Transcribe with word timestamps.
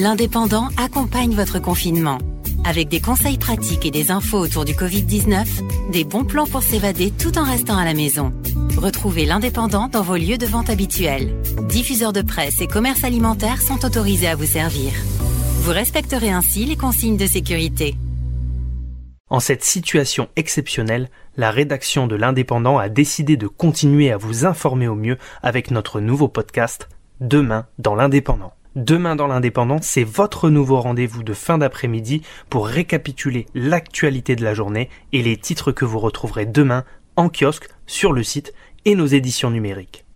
L'Indépendant 0.00 0.68
accompagne 0.78 1.34
votre 1.34 1.58
confinement. 1.58 2.16
Avec 2.64 2.88
des 2.88 3.00
conseils 3.00 3.36
pratiques 3.36 3.84
et 3.84 3.90
des 3.90 4.10
infos 4.10 4.38
autour 4.38 4.64
du 4.64 4.72
Covid-19, 4.72 5.90
des 5.92 6.04
bons 6.04 6.24
plans 6.24 6.46
pour 6.46 6.62
s'évader 6.62 7.10
tout 7.10 7.36
en 7.36 7.44
restant 7.44 7.76
à 7.76 7.84
la 7.84 7.92
maison. 7.92 8.32
Retrouvez 8.78 9.26
l'Indépendant 9.26 9.88
dans 9.88 10.00
vos 10.00 10.16
lieux 10.16 10.38
de 10.38 10.46
vente 10.46 10.70
habituels. 10.70 11.34
Diffuseurs 11.68 12.14
de 12.14 12.22
presse 12.22 12.62
et 12.62 12.66
commerces 12.66 13.04
alimentaires 13.04 13.60
sont 13.60 13.84
autorisés 13.84 14.28
à 14.28 14.34
vous 14.34 14.46
servir. 14.46 14.92
Vous 15.60 15.72
respecterez 15.72 16.30
ainsi 16.30 16.64
les 16.64 16.76
consignes 16.76 17.18
de 17.18 17.26
sécurité. 17.26 17.94
En 19.28 19.40
cette 19.40 19.62
situation 19.62 20.30
exceptionnelle, 20.36 21.10
la 21.36 21.50
rédaction 21.50 22.06
de 22.06 22.16
l'Indépendant 22.16 22.78
a 22.78 22.88
décidé 22.88 23.36
de 23.36 23.46
continuer 23.46 24.10
à 24.10 24.16
vous 24.16 24.46
informer 24.46 24.88
au 24.88 24.94
mieux 24.94 25.18
avec 25.42 25.70
notre 25.70 26.00
nouveau 26.00 26.28
podcast 26.28 26.88
Demain 27.20 27.66
dans 27.78 27.94
l'Indépendant. 27.94 28.54
Demain 28.74 29.16
dans 29.16 29.26
l'Indépendant, 29.26 29.76
c'est 29.82 30.02
votre 30.02 30.48
nouveau 30.48 30.80
rendez-vous 30.80 31.22
de 31.22 31.34
fin 31.34 31.58
d'après-midi 31.58 32.22
pour 32.48 32.66
récapituler 32.66 33.44
l'actualité 33.52 34.34
de 34.34 34.42
la 34.42 34.54
journée 34.54 34.88
et 35.12 35.22
les 35.22 35.36
titres 35.36 35.72
que 35.72 35.84
vous 35.84 35.98
retrouverez 35.98 36.46
demain 36.46 36.84
en 37.16 37.28
kiosque, 37.28 37.68
sur 37.86 38.14
le 38.14 38.22
site 38.22 38.54
et 38.86 38.94
nos 38.94 39.04
éditions 39.04 39.50
numériques. 39.50 40.06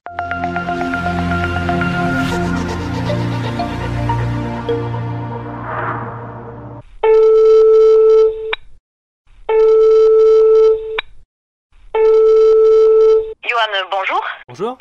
Johan, 13.45 13.87
bonjour. 13.91 14.25
Bonjour. 14.49 14.79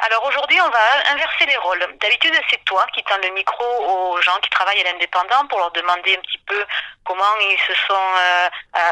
Alors 0.00 0.24
aujourd'hui, 0.26 0.60
on 0.60 0.70
va 0.70 1.12
inverser 1.12 1.46
les 1.46 1.56
rôles. 1.56 1.84
D'habitude, 2.00 2.32
c'est 2.50 2.64
toi 2.64 2.86
qui 2.94 3.02
tends 3.02 3.18
le 3.22 3.30
micro 3.30 3.64
aux 3.64 4.20
gens 4.22 4.38
qui 4.42 4.50
travaillent 4.50 4.80
à 4.80 4.92
l'indépendant 4.92 5.46
pour 5.48 5.58
leur 5.58 5.72
demander 5.72 6.16
un 6.16 6.20
petit 6.20 6.38
peu 6.46 6.64
comment 7.08 7.34
ils 7.40 7.58
se 7.66 7.74
sont 7.88 7.94
euh, 7.94 8.48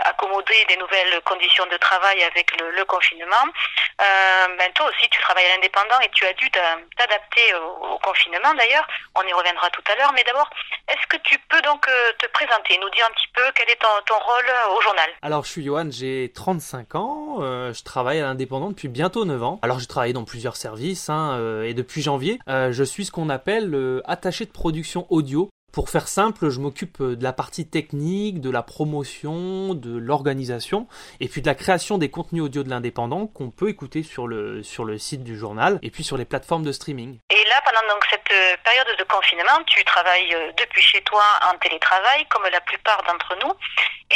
accommodés 0.09 0.64
des 0.69 0.77
nouvelles 0.78 1.20
conditions 1.25 1.67
de 1.67 1.77
travail 1.77 2.23
avec 2.25 2.50
le, 2.58 2.84
confinement. 2.86 3.45
Euh, 4.00 4.56
ben 4.58 4.73
toi 4.75 4.86
aussi, 4.86 5.08
tu 5.11 5.20
travailles 5.20 5.47
à 5.47 5.56
l'indépendant 5.56 6.00
et 6.03 6.08
tu 6.14 6.25
as 6.25 6.33
dû 6.34 6.48
t'adapter 6.50 7.55
au, 7.55 7.98
confinement 7.98 8.55
d'ailleurs. 8.55 8.86
On 9.17 9.23
y 9.23 9.33
reviendra 9.33 9.69
tout 9.70 9.83
à 9.91 9.97
l'heure. 9.97 10.12
Mais 10.14 10.25
d'abord, 10.25 10.48
est-ce 10.89 11.06
que 11.08 11.17
tu 11.25 11.39
peux 11.50 11.61
donc 11.62 11.86
euh, 11.89 12.12
te 12.19 12.27
présenter, 12.28 12.78
nous 12.78 12.91
dire 12.91 13.06
un 13.06 13.12
petit 13.12 13.28
peu 13.34 13.42
quel 13.55 13.69
est 13.69 13.81
ton, 13.81 13.89
ton 14.06 14.19
rôle 14.19 14.53
au 14.77 14.80
journal? 14.80 15.11
Alors, 15.23 15.45
je 15.45 15.51
suis 15.51 15.64
Johan, 15.64 15.89
j'ai 15.91 16.33
35 16.34 16.95
ans. 16.95 17.36
je 17.41 17.83
travaille 17.83 18.20
à 18.20 18.25
l'indépendant 18.25 18.70
depuis 18.70 18.89
bientôt 18.89 19.25
9 19.25 19.42
ans. 19.42 19.58
Alors, 19.62 19.80
j'ai 19.80 19.86
travaillé 19.86 20.12
dans 20.12 20.25
plusieurs 20.25 20.56
services 20.56 20.86
Hein, 21.08 21.62
et 21.64 21.75
depuis 21.75 22.03
janvier, 22.03 22.39
euh, 22.48 22.73
je 22.73 22.84
suis 22.84 23.05
ce 23.05 23.12
qu'on 23.12 23.28
appelle 23.28 23.75
euh, 23.75 24.01
attaché 24.05 24.45
de 24.45 24.51
production 24.51 25.06
audio 25.11 25.48
pour 25.77 25.91
faire 25.91 26.09
simple, 26.09 26.49
je 26.49 26.59
m'occupe 26.59 27.03
euh, 27.03 27.17
de 27.17 27.23
la 27.23 27.35
partie 27.35 27.69
technique, 27.69 28.41
de 28.41 28.51
la 28.51 28.63
promotion, 28.63 29.75
de 29.75 29.99
l'organisation, 29.99 30.89
et 31.21 31.29
puis 31.29 31.43
de 31.43 31.47
la 31.47 31.55
création 31.55 31.99
des 31.99 32.11
contenus 32.11 32.45
audio 32.45 32.63
de 32.63 32.71
l'indépendant 32.71 33.27
qu'on 33.27 33.51
peut 33.51 33.69
écouter 33.69 34.03
sur 34.03 34.27
le, 34.27 34.63
sur 34.63 34.87
le 34.87 34.97
site 34.97 35.23
du 35.23 35.37
journal, 35.37 35.79
et 35.83 35.91
puis 35.91 36.03
sur 36.03 36.17
les 36.17 36.25
plateformes 36.25 36.65
de 36.65 36.73
streaming. 36.73 37.19
Et 37.29 37.45
là, 37.45 37.61
pendant 37.63 37.93
donc 37.93 38.07
cette 38.09 38.33
euh, 38.33 38.57
période 38.65 38.89
de 38.99 39.05
confinement, 39.05 39.61
tu 39.67 39.85
travailles 39.85 40.35
euh, 40.35 40.51
depuis 40.57 40.81
chez 40.81 41.03
toi 41.03 41.23
en 41.45 41.59
télétravail, 41.59 42.25
comme 42.31 42.49
la 42.51 42.63
plupart 42.63 43.03
d'entre 43.07 43.37
nous, 43.45 43.53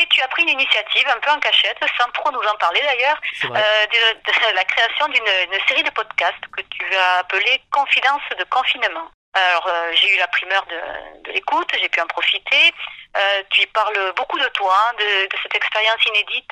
et 0.00 0.06
tu 0.08 0.22
as 0.22 0.28
pris 0.28 0.44
une 0.44 0.56
initiative 0.56 1.08
un 1.14 1.20
peu 1.20 1.30
en 1.30 1.40
cachette, 1.40 1.76
sans 2.00 2.10
trop 2.12 2.30
nous 2.32 2.40
en 2.40 2.56
parler 2.56 2.80
d'ailleurs, 2.80 3.20
de, 3.42 4.54
la 4.56 4.64
création 4.64 5.08
d'une 5.08 5.60
série 5.68 5.82
de 5.82 5.90
podcasts 5.90 6.46
que 6.56 6.62
tu 6.70 6.86
as 6.96 7.18
appelé 7.18 7.60
Confidence 7.70 8.22
de 8.38 8.44
confinement. 8.44 9.10
Alors, 9.32 9.66
euh, 9.68 9.92
j'ai 9.94 10.12
eu 10.14 10.18
la 10.18 10.26
primeur 10.26 10.66
de, 10.66 11.30
l'écoute, 11.30 11.68
j'ai 11.80 11.88
pu 11.88 12.00
en 12.00 12.06
profiter. 12.06 12.74
Euh, 13.16 13.42
tu 13.50 13.64
parles 13.68 14.12
beaucoup 14.16 14.38
de 14.38 14.48
toi, 14.48 14.74
hein, 14.74 14.94
de, 14.98 15.28
cette 15.42 15.54
expérience 15.54 16.04
inédite. 16.06 16.50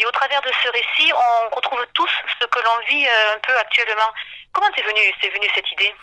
Et 0.00 0.06
au 0.06 0.10
travers 0.10 0.40
de 0.40 0.50
ce 0.62 0.68
récit, 0.68 1.12
on 1.12 1.54
retrouve 1.54 1.84
tous 1.92 2.10
ce 2.40 2.46
que 2.46 2.58
l'on 2.60 2.78
vit 2.88 3.06
euh, 3.06 3.34
un 3.34 3.38
peu 3.40 3.56
actuellement. 3.58 4.10
Comment 4.52 4.70
t'es 4.70 4.82
venu, 4.82 5.00
venu 5.22 5.48
cette 5.54 5.70
idée? 5.72 5.94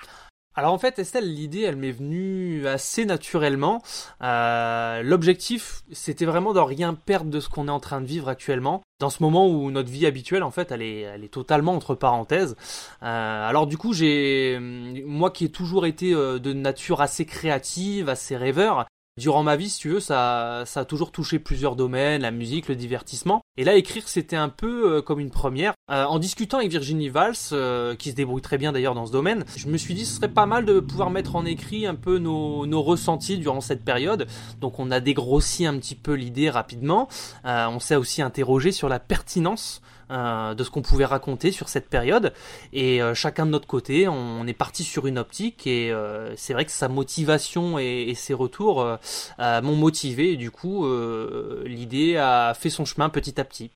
Alors 0.53 0.73
en 0.73 0.77
fait 0.77 0.99
Estelle, 0.99 1.33
l'idée 1.33 1.61
elle 1.61 1.77
m'est 1.77 1.91
venue 1.91 2.67
assez 2.67 3.05
naturellement. 3.05 3.81
Euh, 4.21 5.01
L'objectif 5.01 5.83
c'était 5.93 6.25
vraiment 6.25 6.51
de 6.53 6.59
rien 6.59 6.93
perdre 6.93 7.29
de 7.29 7.39
ce 7.39 7.47
qu'on 7.47 7.69
est 7.69 7.71
en 7.71 7.79
train 7.79 8.01
de 8.01 8.05
vivre 8.05 8.27
actuellement. 8.27 8.81
Dans 8.99 9.09
ce 9.09 9.23
moment 9.23 9.47
où 9.47 9.71
notre 9.71 9.89
vie 9.89 10.05
habituelle 10.05 10.43
en 10.43 10.51
fait 10.51 10.71
elle 10.71 10.81
est, 10.81 11.31
totalement 11.31 11.73
entre 11.73 11.95
parenthèses. 11.95 12.57
Euh, 13.01 13.49
alors 13.49 13.65
du 13.65 13.77
coup 13.77 13.93
j'ai, 13.93 14.59
moi 14.59 15.31
qui 15.31 15.45
ai 15.45 15.49
toujours 15.49 15.85
été 15.85 16.13
euh, 16.13 16.37
de 16.37 16.51
nature 16.51 16.99
assez 16.99 17.25
créative, 17.25 18.09
assez 18.09 18.35
rêveur, 18.35 18.85
Durant 19.17 19.43
ma 19.43 19.57
vie, 19.57 19.69
si 19.69 19.77
tu 19.77 19.89
veux, 19.89 19.99
ça, 19.99 20.61
a 20.61 20.85
toujours 20.85 21.11
touché 21.11 21.37
plusieurs 21.37 21.75
domaines, 21.75 22.21
la 22.21 22.31
musique, 22.31 22.69
le 22.69 22.77
divertissement. 22.77 23.41
Et 23.57 23.65
là, 23.65 23.75
écrire, 23.75 24.07
c'était 24.07 24.37
un 24.37 24.47
peu 24.47 24.89
euh, 24.89 25.01
comme 25.01 25.19
une 25.19 25.31
première. 25.31 25.73
Euh, 25.91 26.05
en 26.05 26.17
discutant 26.17 26.59
avec 26.59 26.71
Virginie 26.71 27.09
Valls, 27.09 27.35
euh, 27.51 27.93
qui 27.95 28.11
se 28.11 28.15
débrouille 28.15 28.41
très 28.41 28.57
bien 28.57 28.71
d'ailleurs 28.71 28.95
dans 28.95 29.05
ce 29.05 29.11
domaine, 29.11 29.43
je 29.57 29.67
me 29.67 29.75
suis 29.77 29.95
dit 29.95 30.05
ce 30.05 30.15
serait 30.15 30.29
pas 30.29 30.45
mal 30.45 30.63
de 30.63 30.79
pouvoir 30.79 31.09
mettre 31.09 31.35
en 31.35 31.45
écrit 31.45 31.85
un 31.85 31.95
peu 31.95 32.19
nos 32.19 32.81
ressentis 32.81 33.37
durant 33.37 33.59
cette 33.59 33.83
période. 33.83 34.27
Donc 34.61 34.79
on 34.79 34.89
a 34.91 35.01
dégrossi 35.01 35.65
un 35.65 35.77
petit 35.77 35.95
peu 35.95 36.13
l'idée 36.13 36.49
rapidement. 36.49 37.09
on 37.43 37.79
s'est 37.79 37.97
aussi 37.97 38.21
interrogé 38.21 38.71
sur 38.71 38.87
la 38.87 38.99
pertinence 38.99 39.81
euh, 40.11 40.53
de 40.53 40.63
ce 40.63 40.69
qu'on 40.69 40.81
pouvait 40.81 41.05
raconter 41.05 41.51
sur 41.51 41.69
cette 41.69 41.87
période. 41.89 42.33
Et 42.73 43.01
euh, 43.01 43.13
chacun 43.13 43.45
de 43.45 43.51
notre 43.51 43.67
côté, 43.67 44.07
on, 44.07 44.45
est 44.45 44.53
parti 44.53 44.83
sur 44.83 45.07
une 45.07 45.17
optique 45.17 45.65
et 45.67 45.91
euh, 45.91 46.35
c'est 46.35 46.53
vrai 46.53 46.65
que 46.65 46.71
sa 46.71 46.89
motivation 46.89 47.79
et, 47.79 48.13
ses 48.15 48.33
retours 48.33 48.85
m'ont 49.39 49.75
motivé. 49.75 50.33
Et 50.33 50.37
du 50.37 50.51
coup, 50.51 50.85
l'idée 51.65 52.17
a 52.17 52.53
fait 52.53 52.69
son 52.69 52.85
chemin 52.85 53.09
petit 53.09 53.39
à 53.39 53.45
petit. 53.45 53.71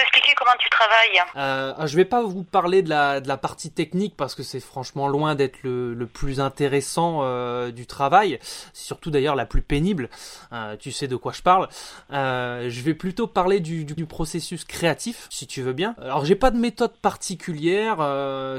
Expliquer 0.00 0.32
comment 0.36 0.56
tu 0.58 0.68
travailles 0.70 1.22
euh, 1.36 1.86
Je 1.86 1.96
vais 1.96 2.04
pas 2.04 2.22
vous 2.22 2.42
parler 2.42 2.82
de 2.82 2.88
la, 2.88 3.36
partie 3.36 3.70
technique 3.70 4.16
parce 4.16 4.34
que 4.34 4.42
c'est 4.42 4.60
franchement 4.60 5.08
loin 5.08 5.34
d'être 5.34 5.58
le, 5.62 6.06
plus 6.06 6.40
intéressant 6.40 7.20
euh, 7.22 7.70
du 7.70 7.86
travail, 7.86 8.38
surtout 8.72 9.10
d'ailleurs 9.10 9.34
la 9.34 9.46
plus 9.46 9.62
pénible. 9.62 10.08
Euh, 10.52 10.76
tu 10.76 10.92
sais 10.92 11.08
de 11.08 11.16
quoi 11.16 11.32
je 11.32 11.42
parle. 11.42 11.68
Euh, 12.12 12.70
je 12.70 12.80
vais 12.82 12.94
plutôt 12.94 13.26
parler 13.26 13.60
du, 13.60 13.84
processus 14.06 14.64
créatif, 14.64 15.26
si 15.30 15.46
tu 15.46 15.62
veux 15.62 15.72
bien. 15.72 15.94
Alors, 16.00 16.24
j'ai 16.24 16.36
pas 16.36 16.50
de 16.50 16.58
méthode 16.58 16.92
particulière. 16.92 17.96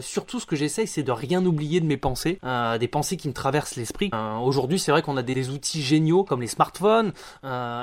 Surtout, 0.01 0.39
ce 0.39 0.45
que 0.45 0.55
j'essaye, 0.55 0.87
c'est 0.87 1.03
de 1.03 1.11
rien 1.11 1.45
oublier 1.45 1.79
de 1.79 1.85
mes 1.85 1.97
pensées, 1.97 2.39
des 2.79 2.87
pensées 2.87 3.17
qui 3.17 3.27
me 3.27 3.33
traversent 3.33 3.75
l'esprit. 3.75 4.11
Aujourd'hui, 4.41 4.77
c'est 4.77 4.91
vrai 4.91 5.01
qu'on 5.01 5.17
a 5.17 5.23
des, 5.23 5.35
des, 5.35 5.49
outils 5.49 5.81
géniaux 5.81 6.23
comme 6.23 6.41
les 6.41 6.47
smartphones. 6.47 7.13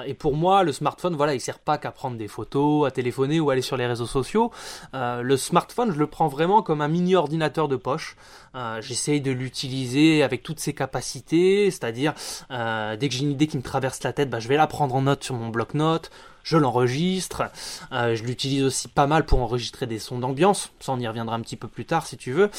et 0.06 0.14
pour 0.14 0.36
moi, 0.36 0.62
le 0.62 0.72
smartphone, 0.72 1.16
voilà, 1.16 1.34
il 1.34 1.40
sert 1.40 1.58
pas 1.58 1.78
qu'à 1.78 1.90
prendre 1.90 2.16
des 2.16 2.28
photos 2.28 2.86
à 2.86 2.90
téléphoner 2.90 3.40
ou 3.44 3.50
aller 3.50 3.62
sur 3.62 3.76
les 3.76 3.86
réseaux 3.86 4.06
sociaux. 4.06 4.50
Euh, 4.94 5.22
le 5.22 5.36
smartphone, 5.36 5.92
je 5.92 5.98
le 5.98 6.06
prends 6.06 6.28
vraiment 6.28 6.62
comme 6.62 6.80
un 6.80 6.88
mini 6.88 7.14
ordinateur 7.14 7.68
de 7.68 7.76
poche. 7.76 8.16
Euh, 8.54 8.80
j'essaye 8.80 9.20
de 9.20 9.30
l'utiliser 9.30 10.22
avec 10.22 10.42
toutes 10.42 10.60
ses 10.60 10.72
capacités, 10.72 11.70
c'est-à-dire 11.70 12.14
euh, 12.50 12.96
dès 12.96 13.08
que 13.08 13.14
j'ai 13.14 13.24
une 13.24 13.32
idée 13.32 13.46
qui 13.46 13.56
me 13.56 13.62
traverse 13.62 14.02
la 14.02 14.12
tête, 14.12 14.30
bah, 14.30 14.40
je 14.40 14.48
vais 14.48 14.56
la 14.56 14.66
prendre 14.66 14.94
en 14.94 15.02
note 15.02 15.22
sur 15.22 15.34
mon 15.34 15.48
bloc-notes 15.48 16.10
je 16.44 16.56
l'enregistre. 16.56 17.50
Euh, 17.90 18.14
je 18.14 18.22
l'utilise 18.22 18.62
aussi 18.62 18.86
pas 18.86 19.08
mal 19.08 19.26
pour 19.26 19.40
enregistrer 19.40 19.86
des 19.86 19.98
sons 19.98 20.18
d'ambiance. 20.18 20.70
Ça, 20.78 20.92
on 20.92 21.00
y 21.00 21.08
reviendra 21.08 21.34
un 21.34 21.40
petit 21.40 21.56
peu 21.56 21.66
plus 21.66 21.86
tard 21.86 22.06
si 22.06 22.16
tu 22.16 22.30
veux. 22.30 22.50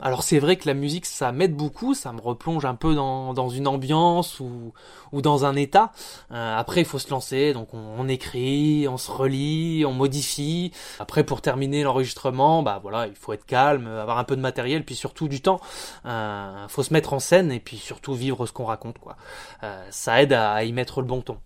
Alors 0.00 0.22
c'est 0.22 0.38
vrai 0.38 0.56
que 0.56 0.66
la 0.66 0.74
musique, 0.74 1.06
ça 1.06 1.30
m'aide 1.30 1.54
beaucoup, 1.54 1.94
ça 1.94 2.12
me 2.12 2.20
replonge 2.20 2.64
un 2.64 2.74
peu 2.74 2.94
dans, 2.94 3.48
une 3.48 3.68
ambiance 3.68 4.40
ou, 4.40 4.72
ou 5.12 5.22
dans 5.22 5.44
un 5.44 5.54
état. 5.54 5.92
Euh, 6.32 6.58
après, 6.58 6.80
il 6.80 6.86
faut 6.86 6.98
se 6.98 7.10
lancer, 7.10 7.52
donc 7.52 7.72
on, 7.72 8.08
écrit, 8.08 8.86
on 8.88 8.96
se 8.96 9.10
relit, 9.10 9.84
on 9.86 9.92
modifie. 9.92 10.72
Après, 10.98 11.24
pour 11.24 11.40
terminer 11.40 11.82
l'enregistrement, 11.84 12.62
bah 12.62 12.80
voilà, 12.82 13.06
il 13.06 13.14
faut 13.14 13.32
être 13.32 13.46
calme, 13.46 13.86
avoir 13.86 14.18
un 14.18 14.24
peu 14.24 14.36
de 14.36 14.40
matériel, 14.40 14.84
puis 14.84 14.94
surtout 14.94 15.28
du 15.28 15.40
temps. 15.40 15.60
Euh, 16.06 16.68
faut 16.68 16.82
se 16.82 16.92
mettre 16.92 17.12
en 17.12 17.18
scène 17.18 17.52
et 17.52 17.60
puis 17.60 17.76
surtout 17.76 18.14
vivre 18.14 18.46
ce 18.46 18.52
qu'on 18.52 18.64
raconte, 18.64 18.98
quoi. 18.98 19.16
Euh, 19.62 19.86
ça 19.90 20.22
aide 20.22 20.32
à 20.32 20.64
y 20.64 20.72
mettre 20.72 21.00
le 21.00 21.06
bon 21.06 21.22
ton. 21.22 21.38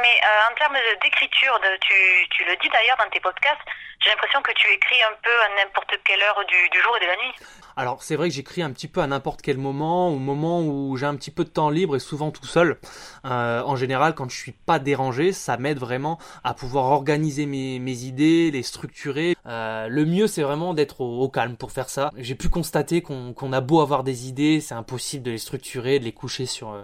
Mais 0.00 0.20
euh, 0.24 0.50
en 0.50 0.54
termes 0.54 0.76
d'écriture, 1.02 1.60
tu, 1.80 2.28
tu 2.30 2.44
le 2.44 2.56
dis 2.56 2.68
d'ailleurs 2.68 2.96
dans 2.96 3.10
tes 3.10 3.20
podcasts, 3.20 3.60
j'ai 4.00 4.10
l'impression 4.10 4.40
que 4.42 4.52
tu 4.52 4.68
écris 4.68 5.02
un 5.02 5.12
peu 5.22 5.40
à 5.42 5.48
n'importe 5.56 5.94
quelle 6.04 6.22
heure 6.22 6.44
du, 6.46 6.80
jour 6.80 6.96
et 6.96 7.00
de 7.00 7.06
la 7.06 7.16
nuit. 7.16 7.34
Alors 7.76 8.02
c'est 8.02 8.16
vrai 8.16 8.28
que 8.28 8.34
j'écris 8.34 8.62
un 8.62 8.70
petit 8.70 8.88
peu 8.88 9.00
à 9.00 9.06
n'importe 9.06 9.42
quel 9.42 9.58
moment, 9.58 10.08
au 10.08 10.18
moment 10.18 10.62
où 10.62 10.96
j'ai 10.96 11.06
un 11.06 11.16
petit 11.16 11.30
peu 11.30 11.44
de 11.44 11.50
temps 11.50 11.70
libre 11.70 11.96
et 11.96 12.00
souvent 12.00 12.30
tout 12.30 12.46
seul. 12.46 12.78
Euh, 13.24 13.62
en 13.62 13.76
général, 13.76 14.14
quand 14.14 14.28
je 14.28 14.36
suis 14.36 14.52
pas 14.52 14.78
dérangé, 14.78 15.32
ça 15.32 15.56
m'aide 15.56 15.78
vraiment 15.78 16.18
à 16.44 16.54
pouvoir 16.54 16.86
organiser 16.86 17.46
mes, 17.46 17.76
idées, 18.04 18.50
les 18.50 18.62
structurer. 18.62 19.36
le 19.44 20.04
mieux, 20.04 20.26
c'est 20.26 20.42
vraiment 20.42 20.74
d'être 20.74 21.00
au, 21.00 21.28
calme 21.28 21.56
pour 21.56 21.72
faire 21.72 21.88
ça. 21.88 22.10
J'ai 22.16 22.34
pu 22.34 22.48
constater 22.48 23.02
qu'on 23.02 23.52
a 23.52 23.60
beau 23.60 23.80
avoir 23.80 24.04
des 24.04 24.28
idées, 24.28 24.60
c'est 24.60 24.74
impossible 24.74 25.22
de 25.24 25.30
les 25.30 25.38
structurer, 25.38 25.98
de 25.98 26.04
les 26.04 26.12
coucher 26.12 26.46
sur 26.46 26.74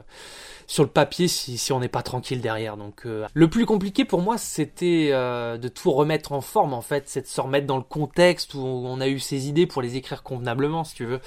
sur 0.67 0.83
le 0.83 0.89
papier 0.91 1.29
si, 1.29 1.59
si 1.59 1.73
on 1.73 1.81
n'est 1.81 1.89
pas 1.89 2.03
tranquille 2.03 2.41
derrière. 2.41 2.77
Donc 2.77 3.07
euh, 3.07 3.27
le 3.33 3.49
plus 3.49 3.67
compliqué 3.67 4.05
pour 4.05 4.21
moi 4.21 4.39
c'était 4.39 5.11
euh, 5.13 5.57
de 5.57 5.69
tout 5.69 5.93
remettre 5.93 6.33
en 6.33 6.41
forme 6.41 6.75
en 6.75 6.81
fait, 6.81 7.05
c'est 7.07 7.23
de 7.23 7.27
se 7.27 7.41
remettre 7.41 7.67
dans 7.67 7.77
le 7.77 7.83
contexte 7.83 8.55
où 8.55 8.61
on 8.61 9.01
a 9.01 9.09
eu 9.09 9.19
ces 9.19 9.49
idées 9.49 9.67
pour 9.67 9.83
les 9.83 9.97
écrire 9.97 10.23
convenablement 10.23 10.76
si 10.85 10.95
tu 10.95 11.05
veux 11.05 11.21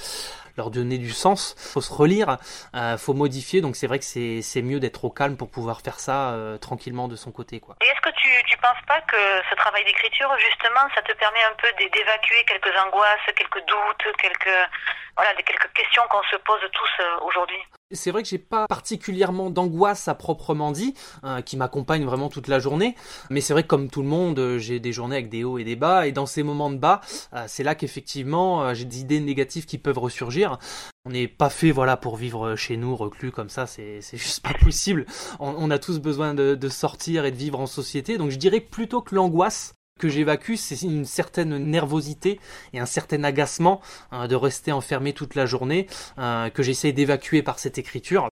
leur 0.57 0.71
donner 0.71 0.97
du 0.97 1.11
sens, 1.11 1.55
faut 1.57 1.81
se 1.81 1.93
relire, 1.93 2.37
euh, 2.75 2.97
faut 2.97 3.13
modifier, 3.13 3.61
donc 3.61 3.75
c'est 3.75 3.87
vrai 3.87 3.99
que 3.99 4.05
c'est, 4.05 4.61
mieux 4.61 4.79
d'être 4.79 5.05
au 5.05 5.09
calme 5.09 5.37
pour 5.37 5.49
pouvoir 5.49 5.81
faire 5.81 5.99
ça 5.99 6.31
euh, 6.31 6.57
tranquillement 6.57 7.07
de 7.07 7.15
son 7.15 7.31
côté. 7.31 7.55
Et 7.55 7.85
est-ce 7.85 8.01
que 8.01 8.13
tu, 8.17 8.29
tu 8.45 8.57
penses 8.57 8.83
pas 8.85 8.99
que 9.01 9.17
ce 9.49 9.55
travail 9.55 9.85
d'écriture, 9.85 10.29
justement, 10.37 10.83
ça 10.93 11.01
te 11.01 11.13
permet 11.13 11.43
un 11.43 11.55
peu 11.55 11.67
d'évacuer 11.79 12.43
quelques 12.45 12.75
angoisses, 12.77 13.25
quelques 13.35 13.65
doutes, 13.65 14.15
quelques, 14.21 14.69
voilà, 15.15 15.33
quelques 15.35 15.71
questions 15.73 16.03
qu'on 16.09 16.23
se 16.23 16.35
pose 16.37 16.61
tous 16.73 17.03
aujourd'hui? 17.23 17.63
C'est 17.91 18.11
vrai 18.11 18.21
que 18.23 18.29
j'ai 18.29 18.37
pas 18.37 18.67
particulièrement 18.67 19.49
d'angoisse 19.49 20.07
à 20.07 20.15
proprement 20.15 20.71
dit, 20.71 20.93
hein, 21.23 21.41
qui 21.41 21.57
m'accompagne 21.57 22.05
vraiment 22.05 22.29
toute 22.29 22.47
la 22.47 22.59
journée. 22.59 22.95
Mais 23.29 23.41
c'est 23.41 23.53
vrai 23.53 23.63
que 23.63 23.67
comme 23.67 23.89
tout 23.89 24.01
le 24.01 24.07
monde, 24.07 24.37
euh, 24.39 24.57
j'ai 24.59 24.79
des 24.79 24.91
journées 24.93 25.15
avec 25.15 25.29
des 25.29 25.43
hauts 25.43 25.57
et 25.57 25.63
des 25.63 25.75
bas. 25.75 26.07
Et 26.07 26.11
dans 26.11 26.25
ces 26.25 26.43
moments 26.43 26.69
de 26.69 26.77
bas, 26.77 27.01
euh, 27.33 27.45
c'est 27.47 27.63
là 27.63 27.75
qu'effectivement 27.75 28.63
euh, 28.63 28.73
j'ai 28.73 28.85
des 28.85 28.99
idées 28.99 29.19
négatives 29.19 29.65
qui 29.65 29.77
peuvent 29.77 29.97
ressurgir. 29.97 30.59
On 31.05 31.11
n'est 31.11 31.27
pas 31.27 31.49
fait 31.49 31.71
voilà 31.71 31.97
pour 31.97 32.17
vivre 32.17 32.55
chez 32.55 32.77
nous 32.77 32.95
reclus 32.95 33.31
comme 33.31 33.49
ça, 33.49 33.65
c'est 33.65 34.01
juste 34.13 34.41
pas 34.41 34.53
possible. 34.53 35.05
On, 35.39 35.71
a 35.71 35.79
tous 35.79 35.99
besoin 35.99 36.33
de, 36.33 36.55
de 36.55 36.69
sortir 36.69 37.25
et 37.25 37.31
de 37.31 37.37
vivre 37.37 37.59
en 37.59 37.67
société. 37.67 38.17
Donc 38.17 38.29
je 38.29 38.37
dirais 38.37 38.59
plutôt 38.59 39.01
que 39.01 39.15
l'angoisse 39.15 39.73
que 39.99 40.09
j'évacue, 40.09 40.55
c'est 40.55 40.81
une 40.81 41.05
certaine 41.05 41.57
nervosité 41.57 42.39
et 42.73 42.79
un 42.79 42.87
certain 42.87 43.23
agacement 43.23 43.81
hein, 44.11 44.27
de 44.27 44.35
rester 44.35 44.71
enfermé 44.71 45.13
toute 45.13 45.35
la 45.35 45.45
journée 45.45 45.85
euh, 46.17 46.49
que 46.49 46.63
j'essaie 46.63 46.91
d'évacuer 46.91 47.43
par 47.43 47.59
cette 47.59 47.77
écriture. 47.77 48.27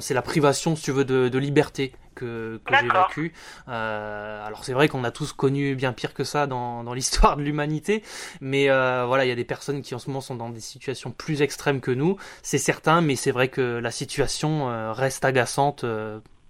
C'est 0.00 0.14
la 0.14 0.22
privation, 0.22 0.76
si 0.76 0.84
tu 0.84 0.92
veux, 0.92 1.04
de, 1.04 1.38
liberté 1.38 1.92
que, 2.14 2.60
j'évacue. 2.70 3.32
Euh, 3.68 4.46
alors 4.46 4.64
c'est 4.64 4.72
vrai 4.72 4.88
qu'on 4.88 5.02
a 5.04 5.10
tous 5.10 5.32
connu 5.32 5.74
bien 5.74 5.92
pire 5.92 6.14
que 6.14 6.24
ça 6.24 6.46
dans, 6.46 6.92
l'histoire 6.94 7.36
de 7.36 7.42
l'humanité, 7.42 8.02
mais 8.40 8.70
euh, 8.70 9.04
voilà, 9.06 9.24
il 9.24 9.28
y 9.28 9.32
a 9.32 9.36
des 9.36 9.44
personnes 9.44 9.82
qui 9.82 9.94
en 9.94 9.98
ce 9.98 10.08
moment 10.08 10.20
sont 10.20 10.36
dans 10.36 10.50
des 10.50 10.60
situations 10.60 11.10
plus 11.10 11.42
extrêmes 11.42 11.80
que 11.80 11.90
nous, 11.90 12.16
c'est 12.42 12.58
certain, 12.58 13.00
mais 13.00 13.16
c'est 13.16 13.32
vrai 13.32 13.48
que 13.48 13.60
la 13.60 13.90
situation 13.90 14.92
reste 14.92 15.24
agaçante 15.24 15.84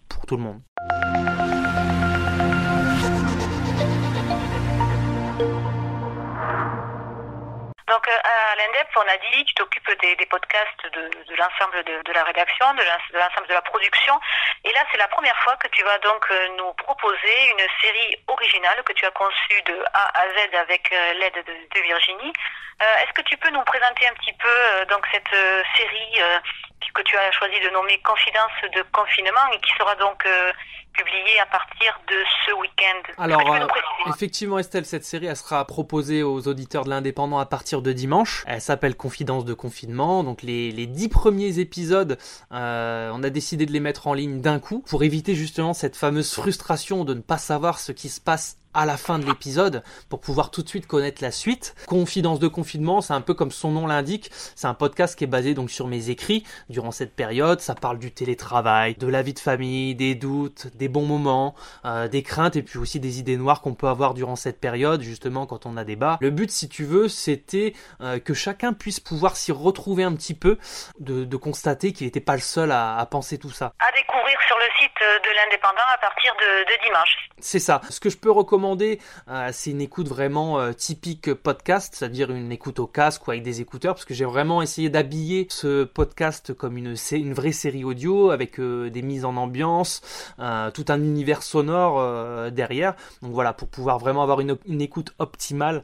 pour 0.08 0.26
tout 0.26 0.36
le 0.36 0.42
monde. 0.42 0.60
Donc 8.02 8.14
euh, 8.14 8.18
à 8.24 8.56
l'INDEP, 8.56 8.88
on 8.96 9.02
a 9.02 9.16
dit, 9.16 9.44
tu 9.44 9.54
t'occupes 9.54 9.88
des, 10.00 10.26
podcasts 10.26 10.82
de, 10.92 11.36
l'ensemble 11.38 11.84
de, 11.84 12.12
la 12.12 12.24
rédaction, 12.24 12.74
de 12.74 12.82
l'ensemble 13.16 13.46
de 13.46 13.54
la 13.54 13.62
production. 13.62 14.18
Et 14.64 14.72
là, 14.72 14.80
c'est 14.90 14.98
la 14.98 15.06
première 15.06 15.38
fois 15.44 15.54
que 15.58 15.68
tu 15.68 15.84
vas 15.84 15.98
donc 15.98 16.26
euh, 16.32 16.48
nous 16.58 16.72
proposer 16.72 17.50
une 17.50 17.64
série 17.80 18.16
originale 18.26 18.82
que 18.84 18.92
tu 18.94 19.06
as 19.06 19.12
conçue 19.12 19.62
de 19.66 19.84
A 19.94 20.20
à 20.20 20.26
Z 20.26 20.54
avec 20.54 20.92
euh, 20.92 21.12
l'aide 21.14 21.44
de, 21.46 21.80
Virginie. 21.80 22.32
Est-ce 22.80 23.12
que 23.12 23.22
tu 23.22 23.36
peux 23.36 23.50
nous 23.50 23.62
présenter 23.62 24.08
un 24.08 24.14
petit 24.14 24.32
peu 24.32 24.86
donc 24.86 25.06
cette 25.12 25.30
série 25.76 26.20
que 26.94 27.02
tu 27.02 27.16
as 27.16 27.30
choisi 27.32 27.58
de 27.60 27.70
nommer 27.70 27.98
Confidence 28.04 28.52
de 28.74 28.82
confinement 28.92 29.46
et 29.54 29.60
qui 29.60 29.72
sera 29.78 29.94
donc 29.96 30.24
publié 30.92 31.40
à 31.40 31.46
partir 31.46 32.00
de 32.08 32.14
ce 32.46 32.52
week-end. 32.60 33.12
Alors, 33.18 33.54
euh, 33.54 33.66
effectivement, 34.08 34.58
Estelle, 34.58 34.84
cette 34.84 35.04
série, 35.04 35.26
elle 35.26 35.36
sera 35.36 35.64
proposée 35.66 36.22
aux 36.22 36.48
auditeurs 36.48 36.84
de 36.84 36.90
l'Indépendant 36.90 37.38
à 37.38 37.46
partir 37.46 37.82
de 37.82 37.92
dimanche. 37.92 38.44
Elle 38.46 38.60
s'appelle 38.60 38.96
Confidence 38.96 39.44
de 39.44 39.54
confinement. 39.54 40.24
Donc, 40.24 40.42
les, 40.42 40.70
les 40.70 40.86
dix 40.86 41.08
premiers 41.08 41.58
épisodes, 41.58 42.18
euh, 42.52 43.10
on 43.12 43.22
a 43.22 43.30
décidé 43.30 43.66
de 43.66 43.72
les 43.72 43.80
mettre 43.80 44.06
en 44.06 44.14
ligne 44.14 44.40
d'un 44.40 44.60
coup 44.60 44.84
pour 44.88 45.02
éviter 45.02 45.34
justement 45.34 45.74
cette 45.74 45.96
fameuse 45.96 46.34
frustration 46.34 47.04
de 47.04 47.14
ne 47.14 47.20
pas 47.20 47.38
savoir 47.38 47.78
ce 47.78 47.92
qui 47.92 48.08
se 48.08 48.20
passe 48.20 48.58
à 48.74 48.86
la 48.86 48.96
fin 48.96 49.18
de 49.18 49.26
l'épisode 49.26 49.82
pour 50.08 50.20
pouvoir 50.20 50.50
tout 50.50 50.62
de 50.62 50.68
suite 50.68 50.86
connaître 50.86 51.22
la 51.22 51.30
suite. 51.30 51.74
Confidence 51.86 52.38
de 52.38 52.48
confinement, 52.48 53.00
c'est 53.00 53.12
un 53.12 53.20
peu 53.20 53.34
comme 53.34 53.50
son 53.50 53.70
nom 53.70 53.86
l'indique, 53.86 54.30
c'est 54.54 54.66
un 54.66 54.74
podcast 54.74 55.16
qui 55.16 55.24
est 55.24 55.28
basé 55.28 55.54
donc 55.54 55.70
sur 55.70 55.86
mes 55.86 56.10
écrits 56.10 56.44
durant 56.68 56.90
cette 56.90 57.14
période. 57.14 57.60
Ça 57.60 57.74
parle 57.74 57.98
du 57.98 58.12
télétravail, 58.12 58.94
de 58.94 59.06
la 59.06 59.22
vie 59.22 59.34
de 59.34 59.38
famille, 59.38 59.94
des 59.94 60.14
doutes, 60.14 60.68
des 60.74 60.88
bons 60.88 61.04
moments, 61.04 61.54
euh, 61.84 62.08
des 62.08 62.22
craintes 62.22 62.56
et 62.56 62.62
puis 62.62 62.78
aussi 62.78 63.00
des 63.00 63.18
idées 63.18 63.36
noires 63.36 63.60
qu'on 63.60 63.74
peut 63.74 63.88
avoir 63.88 64.14
durant 64.14 64.36
cette 64.36 64.60
période, 64.60 65.02
justement 65.02 65.46
quand 65.46 65.66
on 65.66 65.76
a 65.76 65.84
débat. 65.84 66.18
Le 66.20 66.30
but, 66.30 66.50
si 66.50 66.68
tu 66.68 66.84
veux, 66.84 67.08
c'était 67.08 67.74
euh, 68.00 68.18
que 68.18 68.34
chacun 68.34 68.72
puisse 68.72 69.00
pouvoir 69.00 69.36
s'y 69.36 69.52
retrouver 69.52 70.04
un 70.04 70.14
petit 70.14 70.34
peu, 70.34 70.58
de, 70.98 71.24
de 71.24 71.36
constater 71.36 71.92
qu'il 71.92 72.06
n'était 72.06 72.20
pas 72.20 72.34
le 72.34 72.40
seul 72.40 72.70
à, 72.72 72.96
à, 72.96 73.06
penser 73.06 73.38
tout 73.38 73.50
ça. 73.50 73.74
À 73.78 73.92
découvrir 73.92 74.38
sur 74.46 74.56
le 74.56 74.64
site 74.80 74.92
de 75.00 75.36
l'Indépendant 75.36 75.88
à 75.94 75.98
partir 75.98 76.32
de, 76.40 76.64
de 76.64 76.84
dimanche. 76.84 77.28
C'est 77.38 77.58
ça. 77.58 77.80
Ce 77.90 78.00
que 78.00 78.08
je 78.08 78.16
peux 78.16 78.30
recommander 78.30 78.61
euh, 79.28 79.48
c'est 79.52 79.70
une 79.70 79.80
écoute 79.80 80.08
vraiment 80.08 80.60
euh, 80.60 80.72
typique 80.72 81.34
podcast, 81.34 81.94
c'est-à-dire 81.96 82.30
une 82.30 82.52
écoute 82.52 82.78
au 82.78 82.86
casque 82.86 83.26
ou 83.26 83.30
avec 83.30 83.42
des 83.42 83.60
écouteurs, 83.60 83.94
parce 83.94 84.04
que 84.04 84.14
j'ai 84.14 84.24
vraiment 84.24 84.62
essayé 84.62 84.88
d'habiller 84.88 85.46
ce 85.50 85.84
podcast 85.84 86.54
comme 86.54 86.76
une, 86.76 86.94
une 87.12 87.34
vraie 87.34 87.52
série 87.52 87.84
audio 87.84 88.30
avec 88.30 88.60
euh, 88.60 88.90
des 88.90 89.02
mises 89.02 89.24
en 89.24 89.36
ambiance, 89.36 90.00
tout 90.74 90.84
un 90.88 91.02
univers 91.02 91.42
sonore 91.42 92.50
derrière. 92.50 92.94
Donc 93.22 93.32
voilà, 93.32 93.52
pour 93.52 93.68
pouvoir 93.68 93.98
vraiment 93.98 94.22
avoir 94.22 94.40
une, 94.40 94.80
écoute 94.80 95.12
optimale 95.18 95.82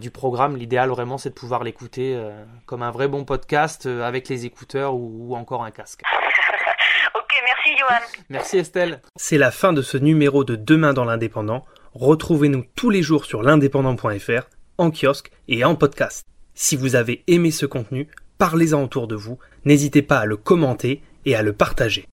du 0.00 0.10
programme, 0.10 0.56
l'idéal 0.56 0.90
vraiment 0.90 1.18
c'est 1.18 1.30
de 1.30 1.34
pouvoir 1.34 1.64
l'écouter 1.64 2.20
comme 2.66 2.82
un 2.82 2.90
vrai 2.90 3.08
bon 3.08 3.24
podcast 3.24 3.86
avec 3.86 4.28
les 4.28 4.46
écouteurs 4.46 4.94
ou, 4.94 5.34
encore 5.34 5.64
un 5.64 5.70
casque. 5.70 6.02
ok, 7.14 7.42
merci 7.44 7.78
Johan. 7.78 8.00
Merci 8.28 8.58
Estelle. 8.58 9.00
C'est 9.16 9.38
la 9.38 9.50
fin 9.50 9.72
de 9.72 9.82
ce 9.82 9.96
numéro 9.96 10.44
de 10.44 10.56
Demain 10.56 10.92
dans 10.92 11.04
l'Indépendant. 11.04 11.64
Retrouvez-nous 11.94 12.64
tous 12.76 12.90
les 12.90 13.02
jours 13.02 13.24
sur 13.24 13.42
l'indépendant.fr, 13.42 14.48
en 14.78 14.90
kiosque 14.92 15.32
et 15.48 15.64
en 15.64 15.74
podcast. 15.74 16.24
Si 16.54 16.76
vous 16.76 16.94
avez 16.94 17.24
aimé 17.26 17.50
ce 17.50 17.66
contenu, 17.66 18.06
parlez-en 18.38 18.84
autour 18.84 19.08
de 19.08 19.16
vous, 19.16 19.38
n'hésitez 19.64 20.02
pas 20.02 20.18
à 20.18 20.24
le 20.24 20.36
commenter 20.36 21.02
et 21.26 21.34
à 21.34 21.42
le 21.42 21.52
partager. 21.52 22.06